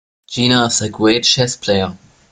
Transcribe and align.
Gina 0.27 0.65
is 0.65 0.81
a 0.81 0.89
great 0.89 1.23
chess 1.25 1.55
player. 1.55 1.95